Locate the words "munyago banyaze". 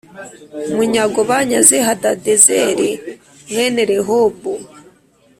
0.75-1.75